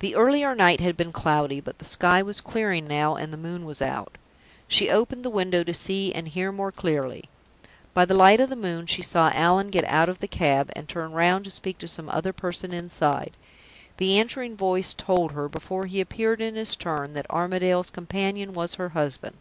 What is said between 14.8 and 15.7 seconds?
told her,